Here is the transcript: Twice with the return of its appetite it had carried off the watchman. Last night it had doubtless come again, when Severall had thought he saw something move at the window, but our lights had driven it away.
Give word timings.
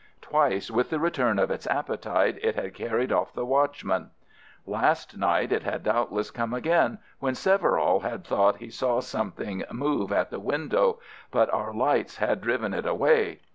Twice 0.19 0.71
with 0.71 0.89
the 0.89 0.99
return 0.99 1.37
of 1.37 1.51
its 1.51 1.67
appetite 1.67 2.39
it 2.41 2.55
had 2.55 2.73
carried 2.73 3.11
off 3.11 3.33
the 3.35 3.45
watchman. 3.45 4.09
Last 4.65 5.15
night 5.15 5.51
it 5.51 5.61
had 5.61 5.83
doubtless 5.83 6.31
come 6.31 6.55
again, 6.55 6.97
when 7.19 7.35
Severall 7.35 7.99
had 7.99 8.25
thought 8.25 8.57
he 8.57 8.71
saw 8.71 8.99
something 8.99 9.63
move 9.71 10.11
at 10.11 10.31
the 10.31 10.39
window, 10.39 10.99
but 11.29 11.53
our 11.53 11.71
lights 11.71 12.17
had 12.17 12.41
driven 12.41 12.73
it 12.73 12.87
away. 12.87 13.41